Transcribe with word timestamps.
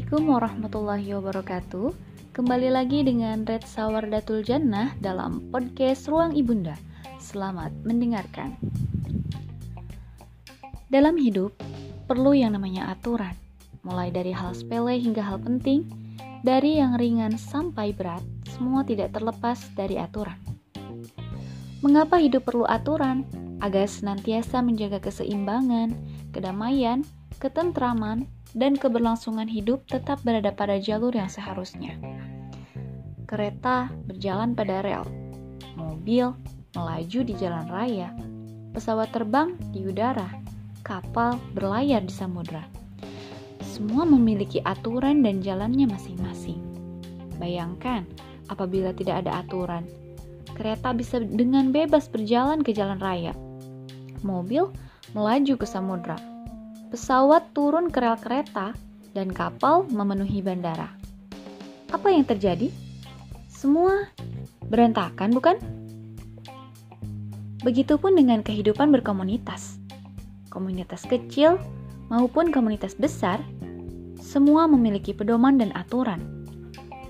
Assalamualaikum 0.00 0.32
warahmatullahi 0.32 1.08
wabarakatuh. 1.12 1.88
Kembali 2.32 2.72
lagi 2.72 3.04
dengan 3.04 3.44
Red 3.44 3.68
Sawardatul 3.68 4.40
Jannah 4.40 4.96
dalam 4.96 5.52
podcast 5.52 6.08
Ruang 6.08 6.32
Ibunda. 6.32 6.72
Selamat 7.20 7.68
mendengarkan. 7.84 8.56
Dalam 10.88 11.20
hidup, 11.20 11.52
perlu 12.08 12.32
yang 12.32 12.56
namanya 12.56 12.88
aturan. 12.88 13.36
Mulai 13.84 14.08
dari 14.08 14.32
hal 14.32 14.56
sepele 14.56 14.96
hingga 14.96 15.20
hal 15.20 15.36
penting, 15.36 15.84
dari 16.40 16.80
yang 16.80 16.96
ringan 16.96 17.36
sampai 17.36 17.92
berat, 17.92 18.24
semua 18.56 18.80
tidak 18.88 19.12
terlepas 19.12 19.68
dari 19.76 20.00
aturan. 20.00 20.40
Mengapa 21.84 22.16
hidup 22.16 22.48
perlu 22.48 22.64
aturan? 22.64 23.28
Agar 23.60 23.84
senantiasa 23.84 24.64
menjaga 24.64 24.96
keseimbangan, 24.96 25.92
kedamaian, 26.32 27.04
ketentraman, 27.36 28.39
dan 28.54 28.74
keberlangsungan 28.74 29.46
hidup 29.46 29.86
tetap 29.86 30.22
berada 30.26 30.50
pada 30.50 30.78
jalur 30.82 31.14
yang 31.14 31.30
seharusnya. 31.30 31.94
Kereta 33.30 33.94
berjalan 34.10 34.58
pada 34.58 34.82
rel, 34.82 35.06
mobil 35.78 36.34
melaju 36.74 37.20
di 37.22 37.34
jalan 37.38 37.66
raya, 37.70 38.10
pesawat 38.74 39.10
terbang 39.14 39.54
di 39.70 39.86
udara, 39.86 40.26
kapal 40.82 41.38
berlayar 41.54 42.02
di 42.02 42.10
samudra. 42.10 42.66
Semua 43.62 44.02
memiliki 44.02 44.58
aturan 44.66 45.22
dan 45.22 45.38
jalannya 45.40 45.86
masing-masing. 45.86 46.58
Bayangkan 47.38 48.04
apabila 48.50 48.90
tidak 48.90 49.24
ada 49.24 49.46
aturan, 49.46 49.86
kereta 50.58 50.90
bisa 50.90 51.22
dengan 51.22 51.70
bebas 51.70 52.10
berjalan 52.10 52.66
ke 52.66 52.74
jalan 52.74 52.98
raya. 52.98 53.32
Mobil 54.26 54.68
melaju 55.16 55.54
ke 55.56 55.64
samudra, 55.64 56.18
pesawat 56.90 57.54
turun 57.54 57.88
ke 57.88 58.02
rel 58.02 58.18
kereta, 58.18 58.74
dan 59.14 59.30
kapal 59.30 59.86
memenuhi 59.90 60.42
bandara. 60.42 60.90
Apa 61.90 62.14
yang 62.14 62.22
terjadi? 62.22 62.70
Semua 63.50 64.06
berantakan, 64.70 65.34
bukan? 65.34 65.56
Begitupun 67.66 68.14
dengan 68.14 68.40
kehidupan 68.40 68.94
berkomunitas. 68.94 69.82
Komunitas 70.50 71.06
kecil 71.06 71.58
maupun 72.10 72.50
komunitas 72.50 72.94
besar, 72.94 73.42
semua 74.18 74.66
memiliki 74.70 75.14
pedoman 75.14 75.58
dan 75.58 75.74
aturan. 75.74 76.22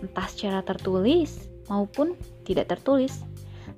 Entah 0.01 0.29
secara 0.29 0.65
tertulis 0.65 1.49
maupun 1.69 2.17
tidak 2.49 2.73
tertulis, 2.73 3.21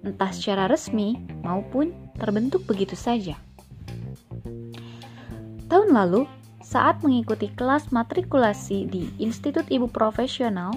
entah 0.07 0.31
secara 0.31 0.71
resmi 0.71 1.19
maupun 1.43 1.93
terbentuk 2.17 2.63
begitu 2.65 2.95
saja. 2.95 3.35
Tahun 5.73 5.89
lalu, 5.89 6.29
saat 6.61 7.01
mengikuti 7.01 7.49
kelas 7.49 7.97
matrikulasi 7.97 8.85
di 8.93 9.09
Institut 9.17 9.65
Ibu 9.73 9.89
Profesional, 9.89 10.69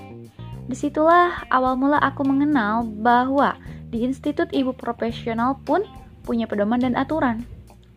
di 0.71 0.71
situlah 0.71 1.43
awal 1.51 1.75
mula 1.75 1.99
aku 1.99 2.23
mengenal 2.23 2.87
bahwa 3.03 3.59
di 3.91 4.07
Institut 4.07 4.47
Ibu 4.55 4.71
Profesional 4.79 5.59
pun 5.67 5.83
punya 6.23 6.47
pedoman 6.47 6.79
dan 6.79 6.95
aturan. 6.95 7.43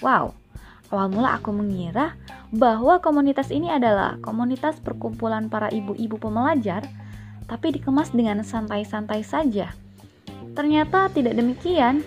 Wow, 0.02 0.34
awal 0.90 1.06
mula 1.14 1.38
aku 1.38 1.54
mengira 1.54 2.18
bahwa 2.50 2.98
komunitas 2.98 3.54
ini 3.54 3.70
adalah 3.70 4.18
komunitas 4.18 4.82
perkumpulan 4.82 5.46
para 5.46 5.70
ibu-ibu 5.70 6.18
pembelajar, 6.18 6.82
tapi 7.46 7.78
dikemas 7.78 8.10
dengan 8.10 8.42
santai-santai 8.42 9.22
saja. 9.22 9.70
Ternyata 10.58 11.14
tidak 11.14 11.38
demikian, 11.38 12.02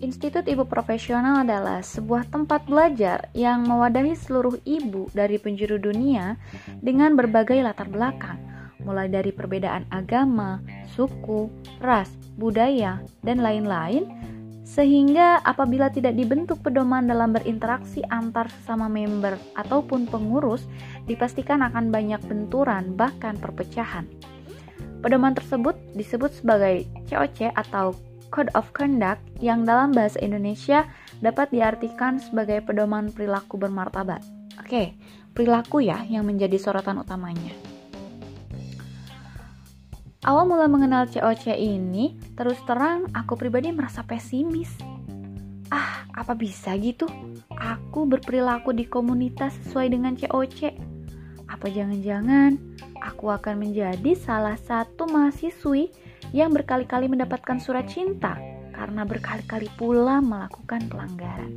Institut 0.00 0.48
Ibu 0.48 0.64
Profesional 0.64 1.44
adalah 1.44 1.84
sebuah 1.84 2.32
tempat 2.32 2.64
belajar 2.64 3.28
yang 3.36 3.68
mewadahi 3.68 4.16
seluruh 4.16 4.56
ibu 4.64 5.12
dari 5.12 5.36
penjuru 5.36 5.76
dunia 5.76 6.40
dengan 6.80 7.12
berbagai 7.20 7.60
latar 7.60 7.84
belakang, 7.92 8.40
mulai 8.80 9.12
dari 9.12 9.28
perbedaan 9.28 9.84
agama, 9.92 10.64
suku, 10.96 11.52
ras, 11.84 12.08
budaya, 12.40 13.04
dan 13.20 13.44
lain-lain, 13.44 14.08
sehingga 14.64 15.44
apabila 15.44 15.92
tidak 15.92 16.16
dibentuk 16.16 16.64
pedoman 16.64 17.04
dalam 17.04 17.36
berinteraksi 17.36 18.00
antar 18.08 18.48
sesama 18.48 18.88
member 18.88 19.36
ataupun 19.52 20.08
pengurus, 20.08 20.64
dipastikan 21.04 21.60
akan 21.60 21.92
banyak 21.92 22.24
benturan, 22.24 22.96
bahkan 22.96 23.36
perpecahan. 23.36 24.08
Pedoman 25.04 25.36
tersebut 25.36 25.76
disebut 25.92 26.32
sebagai 26.40 26.88
COC 27.04 27.52
atau 27.52 27.92
Code 28.30 28.54
of 28.54 28.70
Conduct 28.70 29.20
yang 29.42 29.66
dalam 29.66 29.90
bahasa 29.90 30.16
Indonesia 30.22 30.86
dapat 31.18 31.50
diartikan 31.50 32.22
sebagai 32.22 32.62
pedoman 32.62 33.10
perilaku 33.10 33.58
bermartabat. 33.58 34.22
Oke, 34.62 34.94
perilaku 35.34 35.82
ya 35.82 36.06
yang 36.06 36.24
menjadi 36.24 36.56
sorotan 36.56 37.02
utamanya. 37.02 37.52
Awal 40.20 40.44
mula 40.46 40.68
mengenal 40.68 41.08
COC 41.08 41.56
ini, 41.56 42.12
terus 42.36 42.60
terang 42.68 43.08
aku 43.16 43.40
pribadi 43.40 43.72
merasa 43.72 44.04
pesimis. 44.04 44.68
Ah, 45.72 46.04
apa 46.12 46.36
bisa 46.36 46.76
gitu? 46.76 47.08
Aku 47.56 48.04
berperilaku 48.04 48.76
di 48.76 48.84
komunitas 48.84 49.56
sesuai 49.64 49.96
dengan 49.96 50.12
COC. 50.20 50.76
Apa 51.48 51.72
jangan-jangan 51.72 52.60
aku 53.00 53.32
akan 53.32 53.64
menjadi 53.64 54.12
salah 54.12 54.60
satu 54.60 55.08
mahasiswi 55.08 55.88
yang 56.30 56.54
berkali-kali 56.54 57.08
mendapatkan 57.10 57.58
surat 57.58 57.88
cinta 57.90 58.38
karena 58.80 59.04
berkali-kali 59.04 59.68
pula 59.76 60.24
melakukan 60.24 60.88
pelanggaran. 60.88 61.52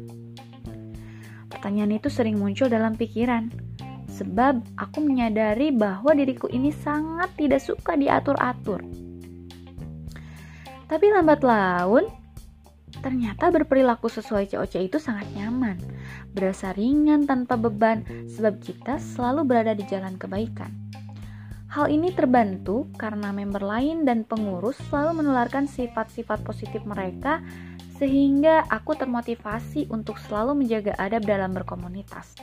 Pertanyaan 1.48 1.96
itu 1.96 2.12
sering 2.12 2.36
muncul 2.36 2.68
dalam 2.68 3.00
pikiran, 3.00 3.48
sebab 4.12 4.60
aku 4.76 5.00
menyadari 5.00 5.72
bahwa 5.72 6.12
diriku 6.12 6.52
ini 6.52 6.76
sangat 6.76 7.32
tidak 7.40 7.64
suka 7.64 7.96
diatur-atur. 7.96 8.84
Tapi 10.92 11.06
lambat 11.16 11.42
laun, 11.48 12.12
ternyata 13.00 13.48
berperilaku 13.56 14.12
sesuai 14.12 14.52
COC 14.52 14.92
itu 14.92 15.00
sangat 15.00 15.32
nyaman, 15.32 15.80
berasa 16.36 16.76
ringan 16.76 17.24
tanpa 17.24 17.56
beban, 17.56 18.04
sebab 18.28 18.60
kita 18.60 19.00
selalu 19.00 19.48
berada 19.48 19.72
di 19.72 19.88
jalan 19.88 20.20
kebaikan. 20.20 20.83
Hal 21.74 21.90
ini 21.90 22.14
terbantu 22.14 22.86
karena 23.02 23.34
member 23.34 23.66
lain 23.66 24.06
dan 24.06 24.22
pengurus 24.30 24.78
selalu 24.94 25.26
menularkan 25.26 25.66
sifat-sifat 25.66 26.46
positif 26.46 26.86
mereka 26.86 27.42
sehingga 27.98 28.62
aku 28.70 28.94
termotivasi 28.94 29.90
untuk 29.90 30.22
selalu 30.22 30.62
menjaga 30.62 30.94
adab 31.02 31.26
dalam 31.26 31.50
berkomunitas. 31.50 32.38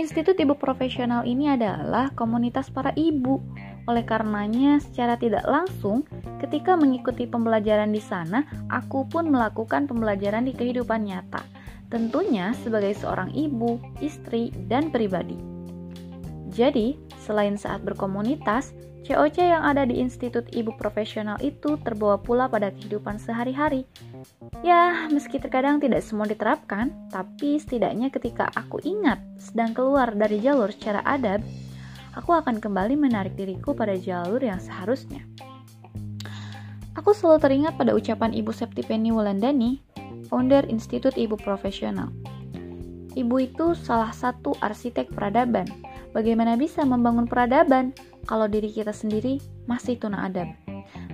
Institut 0.00 0.40
Ibu 0.40 0.56
Profesional 0.56 1.28
ini 1.28 1.52
adalah 1.52 2.08
komunitas 2.16 2.72
para 2.72 2.96
ibu. 2.96 3.36
Oleh 3.84 4.08
karenanya, 4.08 4.80
secara 4.80 5.20
tidak 5.20 5.44
langsung, 5.44 6.08
ketika 6.40 6.72
mengikuti 6.72 7.28
pembelajaran 7.28 7.92
di 7.92 8.00
sana, 8.00 8.48
aku 8.72 9.04
pun 9.12 9.28
melakukan 9.28 9.84
pembelajaran 9.84 10.48
di 10.48 10.56
kehidupan 10.56 11.04
nyata. 11.04 11.44
Tentunya 11.92 12.56
sebagai 12.64 12.96
seorang 12.96 13.28
ibu, 13.36 13.76
istri, 14.00 14.48
dan 14.72 14.88
pribadi. 14.88 15.53
Jadi, 16.54 16.94
selain 17.18 17.58
saat 17.58 17.82
berkomunitas, 17.82 18.70
COC 19.04 19.36
yang 19.42 19.66
ada 19.66 19.84
di 19.84 20.00
Institut 20.00 20.48
Ibu 20.54 20.80
Profesional 20.80 21.36
itu 21.44 21.76
terbawa 21.82 22.16
pula 22.16 22.48
pada 22.48 22.72
kehidupan 22.72 23.20
sehari-hari. 23.20 23.84
Ya, 24.64 25.10
meski 25.12 25.36
terkadang 25.36 25.76
tidak 25.76 26.00
semua 26.00 26.24
diterapkan, 26.24 26.94
tapi 27.12 27.60
setidaknya 27.60 28.08
ketika 28.08 28.48
aku 28.56 28.80
ingat 28.80 29.20
sedang 29.36 29.76
keluar 29.76 30.14
dari 30.16 30.40
jalur 30.40 30.72
secara 30.72 31.04
adab, 31.04 31.44
aku 32.16 32.32
akan 32.32 32.62
kembali 32.62 32.96
menarik 32.96 33.36
diriku 33.36 33.76
pada 33.76 33.92
jalur 33.98 34.40
yang 34.40 34.56
seharusnya. 34.56 35.20
Aku 36.96 37.10
selalu 37.12 37.42
teringat 37.42 37.74
pada 37.76 37.92
ucapan 37.92 38.30
Ibu 38.30 38.54
Septipeni 38.54 39.10
Wulandani, 39.10 39.82
founder 40.30 40.64
Institut 40.70 41.18
Ibu 41.18 41.36
Profesional. 41.42 42.08
Ibu 43.12 43.36
itu 43.42 43.76
salah 43.76 44.14
satu 44.16 44.56
arsitek 44.62 45.12
peradaban, 45.12 45.66
Bagaimana 46.14 46.54
bisa 46.54 46.86
membangun 46.86 47.26
peradaban 47.26 47.90
kalau 48.22 48.46
diri 48.46 48.70
kita 48.70 48.94
sendiri 48.94 49.42
masih 49.66 49.98
tuna 49.98 50.30
adab? 50.30 50.46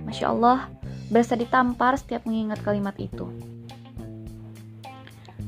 Masya 0.05 0.29
Allah, 0.29 0.69
berasa 1.09 1.33
ditampar 1.33 1.97
setiap 1.97 2.21
mengingat 2.29 2.61
kalimat 2.61 2.93
itu. 3.01 3.25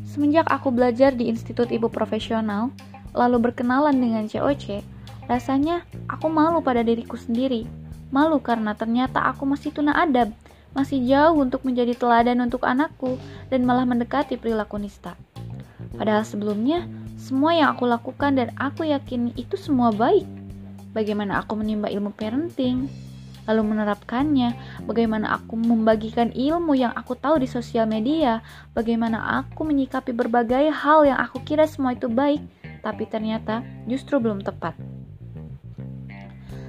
Semenjak 0.10 0.50
aku 0.50 0.74
belajar 0.74 1.14
di 1.14 1.30
Institut 1.30 1.70
Ibu 1.70 1.94
Profesional, 1.94 2.74
lalu 3.14 3.50
berkenalan 3.50 3.94
dengan 3.94 4.26
COC, 4.26 4.82
rasanya 5.30 5.86
aku 6.10 6.34
malu 6.34 6.66
pada 6.66 6.82
diriku 6.82 7.14
sendiri. 7.14 7.70
Malu 8.10 8.42
karena 8.42 8.74
ternyata 8.74 9.22
aku 9.22 9.46
masih 9.46 9.70
tuna 9.70 9.94
adab, 10.02 10.34
masih 10.74 11.02
jauh 11.06 11.38
untuk 11.38 11.62
menjadi 11.62 11.94
teladan 11.94 12.42
untuk 12.42 12.66
anakku, 12.66 13.22
dan 13.54 13.66
malah 13.70 13.86
mendekati 13.86 14.38
perilaku 14.38 14.82
nista. 14.82 15.14
Padahal 15.94 16.26
sebelumnya, 16.26 16.90
semua 17.24 17.56
yang 17.56 17.72
aku 17.72 17.88
lakukan 17.88 18.36
dan 18.36 18.52
aku 18.60 18.84
yakin 18.84 19.32
itu 19.40 19.56
semua 19.56 19.96
baik. 19.96 20.28
Bagaimana 20.92 21.40
aku 21.40 21.56
menimba 21.56 21.88
ilmu 21.88 22.12
parenting, 22.12 22.92
lalu 23.48 23.64
menerapkannya, 23.64 24.52
bagaimana 24.84 25.40
aku 25.40 25.56
membagikan 25.56 26.36
ilmu 26.36 26.76
yang 26.76 26.92
aku 26.92 27.16
tahu 27.16 27.40
di 27.40 27.48
sosial 27.48 27.88
media, 27.88 28.44
bagaimana 28.76 29.40
aku 29.40 29.64
menyikapi 29.64 30.12
berbagai 30.12 30.68
hal 30.76 31.08
yang 31.08 31.16
aku 31.16 31.40
kira 31.48 31.64
semua 31.64 31.96
itu 31.96 32.12
baik, 32.12 32.44
tapi 32.84 33.08
ternyata 33.08 33.64
justru 33.88 34.20
belum 34.20 34.44
tepat. 34.44 34.76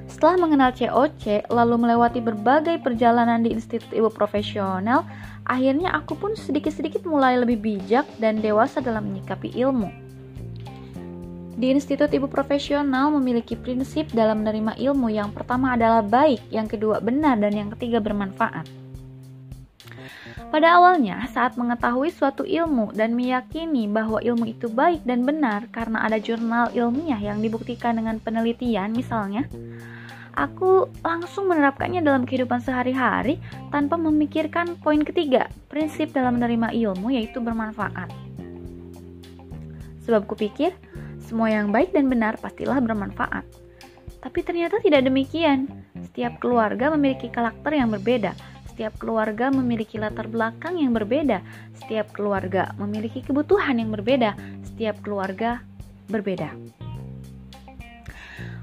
Setelah 0.06 0.38
mengenal 0.38 0.70
COC, 0.70 1.50
lalu 1.50 1.74
melewati 1.82 2.22
berbagai 2.22 2.78
perjalanan 2.78 3.42
di 3.42 3.50
Institut 3.50 3.90
Ibu 3.90 4.14
Profesional, 4.14 5.02
akhirnya 5.42 5.90
aku 5.90 6.14
pun 6.14 6.38
sedikit-sedikit 6.38 7.02
mulai 7.02 7.34
lebih 7.34 7.58
bijak 7.58 8.06
dan 8.22 8.38
dewasa 8.38 8.78
dalam 8.78 9.10
menyikapi 9.10 9.50
ilmu. 9.58 10.03
Di 11.54 11.70
Institut 11.70 12.10
Ibu 12.10 12.26
Profesional 12.26 13.14
memiliki 13.14 13.54
prinsip 13.54 14.10
dalam 14.10 14.42
menerima 14.42 14.74
ilmu 14.74 15.06
yang 15.06 15.30
pertama 15.30 15.78
adalah 15.78 16.02
baik, 16.02 16.42
yang 16.50 16.66
kedua 16.66 16.98
benar, 16.98 17.38
dan 17.38 17.54
yang 17.54 17.70
ketiga 17.78 18.02
bermanfaat. 18.02 18.66
Pada 20.50 20.78
awalnya, 20.78 21.22
saat 21.30 21.54
mengetahui 21.54 22.10
suatu 22.14 22.42
ilmu 22.42 22.94
dan 22.94 23.14
meyakini 23.14 23.86
bahwa 23.86 24.22
ilmu 24.22 24.50
itu 24.50 24.66
baik 24.70 25.02
dan 25.06 25.22
benar 25.26 25.66
karena 25.70 26.02
ada 26.02 26.18
jurnal 26.18 26.70
ilmiah 26.74 27.18
yang 27.18 27.38
dibuktikan 27.38 27.98
dengan 27.98 28.18
penelitian 28.22 28.94
misalnya, 28.94 29.46
aku 30.34 30.90
langsung 31.06 31.50
menerapkannya 31.50 32.02
dalam 32.02 32.26
kehidupan 32.26 32.62
sehari-hari 32.62 33.38
tanpa 33.70 33.94
memikirkan 33.94 34.78
poin 34.78 35.02
ketiga, 35.02 35.50
prinsip 35.70 36.10
dalam 36.14 36.38
menerima 36.38 36.74
ilmu 36.74 37.14
yaitu 37.14 37.38
bermanfaat. 37.42 38.10
Sebab 40.06 40.28
kupikir, 40.30 40.70
semua 41.34 41.50
yang 41.50 41.74
baik 41.74 41.90
dan 41.90 42.06
benar 42.06 42.38
pastilah 42.38 42.78
bermanfaat. 42.78 43.42
Tapi 44.22 44.38
ternyata 44.46 44.78
tidak 44.78 45.02
demikian. 45.02 45.66
Setiap 45.98 46.38
keluarga 46.38 46.94
memiliki 46.94 47.26
karakter 47.26 47.74
yang 47.74 47.90
berbeda. 47.90 48.38
Setiap 48.70 48.94
keluarga 49.02 49.50
memiliki 49.50 49.98
latar 49.98 50.30
belakang 50.30 50.78
yang 50.78 50.94
berbeda. 50.94 51.42
Setiap 51.74 52.14
keluarga 52.14 52.70
memiliki 52.78 53.18
kebutuhan 53.18 53.82
yang 53.82 53.90
berbeda. 53.90 54.38
Setiap 54.62 55.02
keluarga 55.02 55.58
berbeda. 56.06 56.54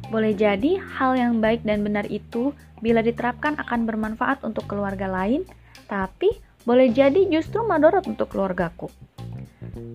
Boleh 0.08 0.32
jadi 0.32 0.80
hal 0.96 1.20
yang 1.20 1.44
baik 1.44 1.68
dan 1.68 1.84
benar 1.84 2.08
itu 2.08 2.56
bila 2.80 3.04
diterapkan 3.04 3.60
akan 3.60 3.84
bermanfaat 3.84 4.48
untuk 4.48 4.72
keluarga 4.72 5.12
lain, 5.12 5.44
tapi 5.92 6.40
boleh 6.64 6.88
jadi 6.88 7.28
justru 7.28 7.68
madorot 7.68 8.08
untuk 8.08 8.32
keluargaku. 8.32 8.88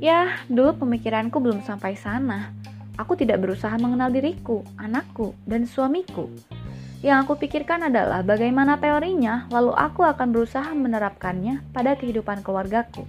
Ya, 0.00 0.44
dulu 0.52 0.84
pemikiranku 0.84 1.40
belum 1.40 1.64
sampai 1.64 1.96
sana. 1.96 2.52
Aku 2.96 3.12
tidak 3.16 3.44
berusaha 3.44 3.76
mengenal 3.76 4.08
diriku, 4.08 4.64
anakku, 4.80 5.36
dan 5.44 5.68
suamiku. 5.68 6.32
Yang 7.04 7.28
aku 7.28 7.32
pikirkan 7.44 7.92
adalah 7.92 8.24
bagaimana 8.24 8.80
teorinya, 8.80 9.46
lalu 9.52 9.76
aku 9.76 10.00
akan 10.00 10.32
berusaha 10.32 10.72
menerapkannya 10.72 11.60
pada 11.76 11.92
kehidupan 11.94 12.40
keluargaku. 12.40 13.04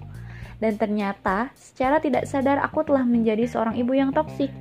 Dan 0.60 0.76
ternyata, 0.76 1.56
secara 1.56 2.04
tidak 2.04 2.28
sadar 2.28 2.60
aku 2.60 2.84
telah 2.84 3.08
menjadi 3.08 3.48
seorang 3.48 3.80
ibu 3.80 3.96
yang 3.96 4.12
toksik. 4.12 4.52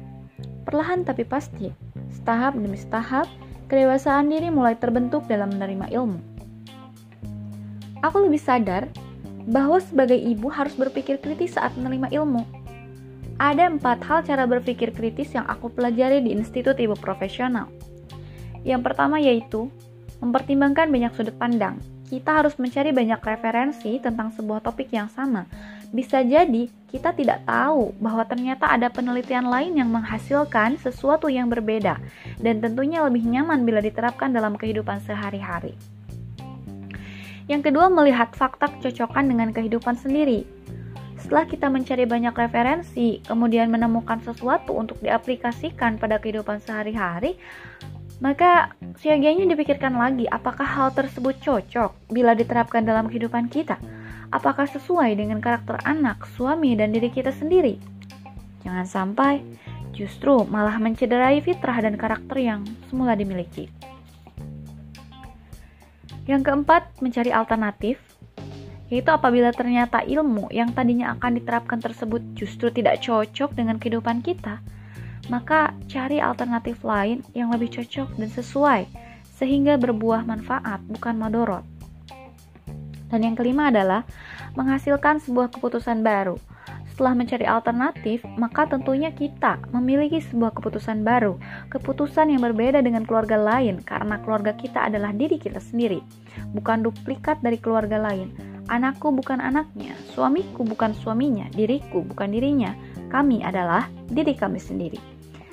Perlahan 0.63 1.03
tapi 1.03 1.27
pasti, 1.27 1.75
Setahap 2.17 2.57
demi 2.57 2.79
setahap, 2.81 3.29
kedewasaan 3.69 4.33
diri 4.33 4.49
mulai 4.49 4.79
terbentuk 4.79 5.29
dalam 5.29 5.53
menerima 5.53 5.93
ilmu. 5.93 6.19
Aku 8.01 8.25
lebih 8.25 8.41
sadar 8.41 8.89
bahwa 9.47 9.79
sebagai 9.83 10.17
ibu 10.19 10.49
harus 10.51 10.75
berpikir 10.75 11.19
kritis 11.21 11.55
saat 11.55 11.75
menerima 11.75 12.09
ilmu. 12.15 12.56
Ada 13.37 13.69
empat 13.69 14.01
hal 14.09 14.25
cara 14.25 14.49
berpikir 14.49 14.97
kritis 14.97 15.37
yang 15.37 15.45
aku 15.45 15.69
pelajari 15.69 16.25
di 16.25 16.33
Institut 16.33 16.81
Ibu 16.81 16.97
Profesional. 16.97 17.69
Yang 18.65 18.81
pertama 18.89 19.21
yaitu 19.21 19.69
mempertimbangkan 20.25 20.89
banyak 20.89 21.13
sudut 21.13 21.37
pandang. 21.37 21.77
Kita 22.07 22.41
harus 22.41 22.57
mencari 22.57 22.97
banyak 22.97 23.19
referensi 23.21 23.99
tentang 23.99 24.33
sebuah 24.33 24.63
topik 24.63 24.89
yang 24.95 25.11
sama, 25.11 25.45
bisa 25.91 26.23
jadi 26.23 26.71
kita 26.91 27.15
tidak 27.15 27.47
tahu 27.47 27.95
bahwa 28.03 28.23
ternyata 28.27 28.71
ada 28.71 28.91
penelitian 28.91 29.47
lain 29.47 29.79
yang 29.79 29.91
menghasilkan 29.91 30.79
sesuatu 30.81 31.31
yang 31.31 31.51
berbeda 31.51 31.99
dan 32.43 32.63
tentunya 32.63 33.03
lebih 33.07 33.27
nyaman 33.27 33.63
bila 33.63 33.79
diterapkan 33.83 34.31
dalam 34.31 34.55
kehidupan 34.55 35.03
sehari-hari. 35.03 35.75
Yang 37.47 37.71
kedua, 37.71 37.87
melihat 37.87 38.35
fakta 38.35 38.67
kecocokan 38.67 39.31
dengan 39.31 39.55
kehidupan 39.55 39.95
sendiri. 39.95 40.56
Setelah 41.27 41.43
kita 41.51 41.67
mencari 41.67 42.07
banyak 42.07 42.39
referensi, 42.39 43.19
kemudian 43.27 43.67
menemukan 43.67 44.23
sesuatu 44.23 44.79
untuk 44.79 45.03
diaplikasikan 45.03 45.99
pada 45.99 46.23
kehidupan 46.23 46.63
sehari-hari, 46.63 47.35
maka 48.23 48.71
siagianya 49.03 49.43
dipikirkan 49.51 49.99
lagi 49.99 50.31
apakah 50.31 50.63
hal 50.63 50.95
tersebut 50.95 51.35
cocok 51.43 52.15
bila 52.15 52.31
diterapkan 52.39 52.87
dalam 52.87 53.11
kehidupan 53.11 53.51
kita 53.51 53.75
apakah 54.31 54.71
sesuai 54.71 55.19
dengan 55.19 55.43
karakter 55.43 55.83
anak, 55.83 56.31
suami, 56.39 56.79
dan 56.79 56.95
diri 56.95 57.11
kita 57.11 57.35
sendiri. 57.35 57.75
Jangan 58.63 58.87
sampai 58.87 59.43
justru 59.99 60.47
malah 60.47 60.79
mencederai 60.79 61.43
fitrah 61.43 61.83
dan 61.83 61.99
karakter 61.99 62.39
yang 62.39 62.63
semula 62.87 63.19
dimiliki. 63.19 63.67
Yang 66.31 66.43
keempat, 66.47 67.03
mencari 67.03 67.35
alternatif, 67.35 67.99
yaitu 68.87 69.11
apabila 69.11 69.51
ternyata 69.51 70.07
ilmu 70.07 70.47
yang 70.55 70.71
tadinya 70.71 71.19
akan 71.19 71.43
diterapkan 71.43 71.83
tersebut 71.83 72.23
justru 72.39 72.71
tidak 72.71 73.03
cocok 73.03 73.51
dengan 73.59 73.83
kehidupan 73.83 74.23
kita, 74.23 74.63
maka 75.27 75.75
cari 75.91 76.23
alternatif 76.23 76.87
lain 76.87 77.27
yang 77.35 77.51
lebih 77.51 77.71
cocok 77.71 78.15
dan 78.15 78.31
sesuai, 78.31 78.87
sehingga 79.37 79.75
berbuah 79.77 80.23
manfaat, 80.23 80.79
bukan 80.87 81.19
madorot. 81.19 81.67
Dan 83.11 83.23
yang 83.23 83.35
kelima 83.39 83.71
adalah 83.71 84.03
menghasilkan 84.59 85.23
sebuah 85.23 85.55
keputusan 85.55 86.03
baru. 86.03 86.39
Setelah 86.91 87.13
mencari 87.13 87.45
alternatif, 87.45 88.25
maka 88.41 88.65
tentunya 88.65 89.13
kita 89.13 89.61
memiliki 89.69 90.17
sebuah 90.17 90.57
keputusan 90.57 91.05
baru, 91.05 91.37
keputusan 91.69 92.33
yang 92.33 92.41
berbeda 92.41 92.81
dengan 92.81 93.05
keluarga 93.05 93.37
lain 93.37 93.85
karena 93.85 94.17
keluarga 94.25 94.57
kita 94.57 94.89
adalah 94.89 95.13
diri 95.13 95.37
kita 95.37 95.61
sendiri, 95.61 96.01
bukan 96.57 96.89
duplikat 96.89 97.37
dari 97.45 97.61
keluarga 97.61 98.01
lain. 98.01 98.56
Anakku 98.67 99.15
bukan 99.15 99.39
anaknya, 99.39 99.95
suamiku 100.11 100.67
bukan 100.67 100.91
suaminya, 100.91 101.47
diriku 101.55 102.03
bukan 102.03 102.35
dirinya. 102.35 102.75
Kami 103.07 103.47
adalah 103.47 103.87
diri 104.11 104.35
kami 104.35 104.59
sendiri. 104.59 104.99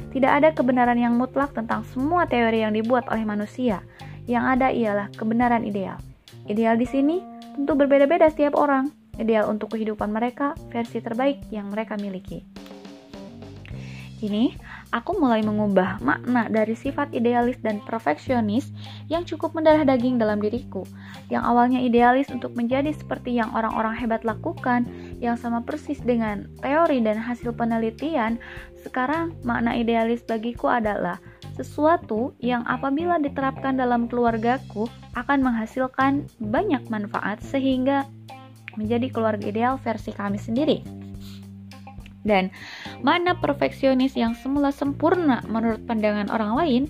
Tidak 0.09 0.29
ada 0.29 0.49
kebenaran 0.53 0.97
yang 0.97 1.13
mutlak 1.17 1.53
tentang 1.53 1.85
semua 1.93 2.25
teori 2.25 2.65
yang 2.65 2.73
dibuat 2.73 3.05
oleh 3.13 3.21
manusia. 3.21 3.85
Yang 4.25 4.43
ada 4.57 4.67
ialah 4.73 5.07
kebenaran 5.13 5.61
ideal. 5.61 6.01
Ideal 6.49 6.73
di 6.77 6.89
sini 6.89 7.21
tentu 7.53 7.77
berbeda-beda 7.77 8.29
setiap 8.33 8.57
orang. 8.57 8.89
Ideal 9.21 9.45
untuk 9.45 9.77
kehidupan 9.77 10.09
mereka, 10.09 10.57
versi 10.73 10.97
terbaik 10.97 11.53
yang 11.53 11.69
mereka 11.69 11.93
miliki. 12.01 12.41
Kini, 14.23 14.55
aku 14.95 15.19
mulai 15.19 15.43
mengubah 15.43 15.99
makna 15.99 16.47
dari 16.47 16.79
sifat 16.79 17.11
idealis 17.11 17.59
dan 17.59 17.83
perfeksionis 17.83 18.71
yang 19.11 19.27
cukup 19.27 19.51
mendarah 19.51 19.83
daging 19.83 20.15
dalam 20.15 20.39
diriku. 20.39 20.87
Yang 21.27 21.43
awalnya 21.43 21.83
idealis 21.83 22.31
untuk 22.31 22.55
menjadi 22.55 22.95
seperti 22.95 23.35
yang 23.35 23.51
orang-orang 23.51 23.91
hebat 23.99 24.23
lakukan, 24.23 24.87
yang 25.19 25.35
sama 25.35 25.59
persis 25.59 25.99
dengan 25.99 26.47
teori 26.63 27.03
dan 27.03 27.19
hasil 27.19 27.51
penelitian, 27.51 28.39
sekarang 28.79 29.35
makna 29.43 29.75
idealis 29.75 30.23
bagiku 30.23 30.71
adalah 30.71 31.19
sesuatu 31.59 32.31
yang 32.39 32.63
apabila 32.63 33.19
diterapkan 33.19 33.75
dalam 33.75 34.07
keluargaku 34.07 34.87
akan 35.19 35.43
menghasilkan 35.43 36.31
banyak 36.39 36.79
manfaat 36.87 37.43
sehingga 37.43 38.07
menjadi 38.79 39.11
keluarga 39.11 39.51
ideal 39.51 39.75
versi 39.83 40.15
kami 40.15 40.39
sendiri. 40.39 41.03
Dan 42.23 42.55
mana 43.03 43.35
perfeksionis 43.35 44.15
yang 44.15 44.31
semula 44.31 44.71
sempurna 44.71 45.43
menurut 45.51 45.83
pandangan 45.83 46.31
orang 46.31 46.55
lain, 46.55 46.83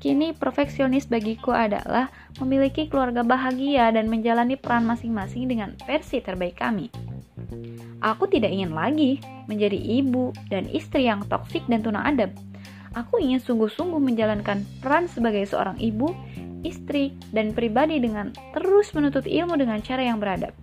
kini 0.00 0.32
perfeksionis 0.32 1.04
bagiku 1.04 1.52
adalah 1.52 2.08
memiliki 2.40 2.88
keluarga 2.88 3.20
bahagia 3.20 3.92
dan 3.92 4.08
menjalani 4.08 4.56
peran 4.56 4.88
masing-masing 4.88 5.44
dengan 5.44 5.76
versi 5.84 6.24
terbaik 6.24 6.56
kami. 6.56 6.88
Aku 8.00 8.24
tidak 8.32 8.48
ingin 8.48 8.72
lagi 8.72 9.20
menjadi 9.44 9.76
ibu 9.76 10.32
dan 10.48 10.64
istri 10.72 11.04
yang 11.04 11.20
toksik 11.28 11.62
dan 11.68 11.84
tuna 11.84 12.00
adab. 12.08 12.32
Aku 12.96 13.20
ingin 13.20 13.38
sungguh-sungguh 13.38 14.00
menjalankan 14.00 14.64
peran 14.80 15.04
sebagai 15.06 15.44
seorang 15.44 15.76
ibu, 15.76 16.16
istri, 16.64 17.12
dan 17.36 17.52
pribadi 17.52 18.00
dengan 18.00 18.32
terus 18.56 18.96
menuntut 18.96 19.28
ilmu 19.28 19.60
dengan 19.60 19.84
cara 19.84 20.00
yang 20.00 20.16
beradab. 20.16 20.56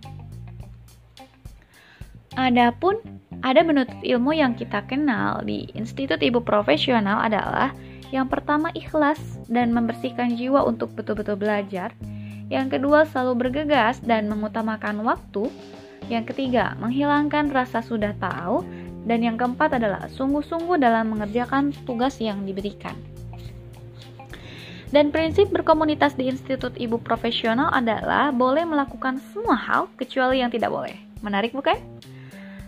Adapun 2.36 3.00
ada 3.40 3.64
menuntut 3.64 3.96
ilmu 4.04 4.36
yang 4.36 4.52
kita 4.52 4.84
kenal 4.84 5.40
di 5.40 5.72
Institut 5.72 6.20
Ibu 6.20 6.44
Profesional 6.44 7.24
adalah 7.24 7.72
yang 8.12 8.28
pertama 8.28 8.68
ikhlas 8.76 9.18
dan 9.48 9.72
membersihkan 9.72 10.36
jiwa 10.36 10.62
untuk 10.68 10.92
betul-betul 10.92 11.40
belajar. 11.40 11.96
Yang 12.52 12.78
kedua 12.78 13.08
selalu 13.08 13.48
bergegas 13.48 13.98
dan 14.04 14.28
mengutamakan 14.28 15.02
waktu. 15.02 15.48
Yang 16.06 16.36
ketiga 16.36 16.78
menghilangkan 16.78 17.50
rasa 17.50 17.82
sudah 17.82 18.14
tahu 18.22 18.62
dan 19.08 19.24
yang 19.24 19.34
keempat 19.34 19.74
adalah 19.74 20.06
sungguh-sungguh 20.06 20.78
dalam 20.78 21.16
mengerjakan 21.16 21.74
tugas 21.88 22.20
yang 22.22 22.46
diberikan. 22.46 22.94
Dan 24.94 25.10
prinsip 25.10 25.50
berkomunitas 25.50 26.14
di 26.14 26.30
Institut 26.30 26.78
Ibu 26.78 27.02
Profesional 27.02 27.74
adalah 27.74 28.30
boleh 28.30 28.62
melakukan 28.62 29.18
semua 29.34 29.58
hal 29.58 29.90
kecuali 29.98 30.44
yang 30.44 30.52
tidak 30.54 30.70
boleh. 30.70 30.94
Menarik 31.26 31.50
bukan? 31.50 31.74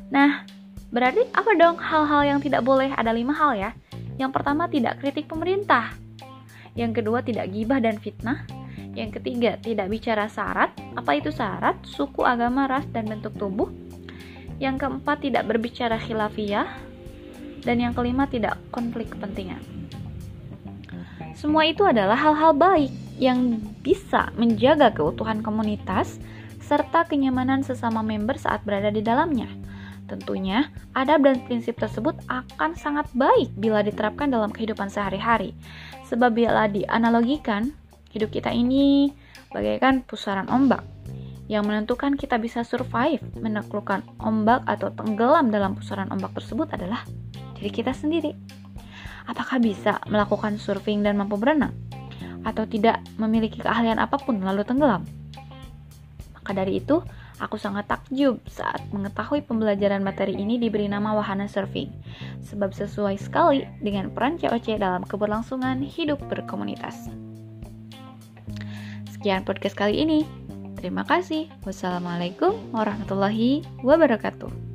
Nah, 0.08 0.48
Berarti 0.88 1.20
apa 1.36 1.52
dong 1.52 1.76
hal-hal 1.76 2.22
yang 2.24 2.40
tidak 2.40 2.64
boleh? 2.64 2.88
Ada 2.96 3.12
lima 3.12 3.36
hal 3.36 3.52
ya. 3.60 3.70
Yang 4.16 4.40
pertama 4.40 4.64
tidak 4.72 5.04
kritik 5.04 5.28
pemerintah. 5.28 5.92
Yang 6.72 7.02
kedua 7.02 7.20
tidak 7.20 7.52
gibah 7.52 7.76
dan 7.76 8.00
fitnah. 8.00 8.48
Yang 8.96 9.20
ketiga 9.20 9.60
tidak 9.60 9.92
bicara 9.92 10.32
syarat. 10.32 10.72
Apa 10.96 11.20
itu 11.20 11.28
syarat? 11.28 11.76
Suku, 11.84 12.24
agama, 12.24 12.64
ras, 12.64 12.88
dan 12.88 13.04
bentuk 13.04 13.36
tubuh. 13.36 13.68
Yang 14.56 14.88
keempat 14.88 15.28
tidak 15.28 15.44
berbicara 15.44 16.00
khilafiyah. 16.00 16.66
Dan 17.68 17.84
yang 17.84 17.92
kelima 17.92 18.24
tidak 18.24 18.56
konflik 18.72 19.12
kepentingan. 19.12 19.60
Semua 21.36 21.68
itu 21.68 21.84
adalah 21.84 22.16
hal-hal 22.16 22.56
baik 22.56 22.90
yang 23.20 23.60
bisa 23.84 24.32
menjaga 24.40 24.88
keutuhan 24.90 25.44
komunitas 25.44 26.16
serta 26.64 27.04
kenyamanan 27.04 27.60
sesama 27.60 28.00
member 28.00 28.40
saat 28.40 28.64
berada 28.64 28.88
di 28.90 29.04
dalamnya. 29.04 29.57
Tentunya, 30.08 30.72
adab 30.96 31.28
dan 31.28 31.44
prinsip 31.44 31.76
tersebut 31.76 32.16
akan 32.32 32.72
sangat 32.74 33.06
baik 33.12 33.52
bila 33.60 33.84
diterapkan 33.84 34.32
dalam 34.32 34.48
kehidupan 34.48 34.88
sehari-hari. 34.88 35.52
Sebab 36.08 36.32
bila 36.32 36.64
dianalogikan, 36.64 37.76
hidup 38.16 38.32
kita 38.32 38.48
ini 38.48 39.12
bagaikan 39.52 40.00
pusaran 40.00 40.48
ombak 40.48 40.80
yang 41.48 41.64
menentukan 41.64 42.16
kita 42.16 42.36
bisa 42.36 42.60
survive 42.60 43.24
menaklukkan 43.40 44.04
ombak 44.20 44.64
atau 44.68 44.92
tenggelam 44.92 45.48
dalam 45.48 45.76
pusaran 45.76 46.08
ombak 46.12 46.36
tersebut 46.36 46.68
adalah 46.72 47.04
diri 47.56 47.72
kita 47.72 47.96
sendiri. 47.96 48.36
Apakah 49.28 49.60
bisa 49.60 50.00
melakukan 50.08 50.56
surfing 50.56 51.04
dan 51.04 51.20
mampu 51.20 51.36
berenang? 51.36 51.76
Atau 52.44 52.64
tidak 52.64 53.04
memiliki 53.20 53.60
keahlian 53.60 54.00
apa 54.00 54.16
pun 54.16 54.40
lalu 54.40 54.64
tenggelam? 54.64 55.04
Maka 56.36 56.52
dari 56.56 56.80
itu, 56.80 57.04
Aku 57.38 57.54
sangat 57.54 57.87
takjub 57.87 58.42
saat 58.50 58.83
mengetahui 58.90 59.47
pembelajaran 59.47 60.02
materi 60.02 60.35
ini 60.35 60.59
diberi 60.59 60.90
nama 60.90 61.14
wahana 61.14 61.47
surfing, 61.47 61.90
sebab 62.42 62.75
sesuai 62.75 63.14
sekali 63.14 63.62
dengan 63.78 64.11
peran 64.11 64.35
COC 64.42 64.83
dalam 64.83 65.07
keberlangsungan 65.07 65.78
hidup 65.87 66.18
berkomunitas. 66.26 67.07
Sekian 69.14 69.47
podcast 69.47 69.78
kali 69.78 70.02
ini. 70.02 70.21
Terima 70.78 71.02
kasih. 71.02 71.50
Wassalamualaikum 71.66 72.75
warahmatullahi 72.75 73.66
wabarakatuh. 73.83 74.67